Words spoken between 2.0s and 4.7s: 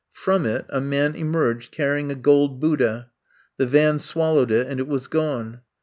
a gold Buddha; the van swallowed it,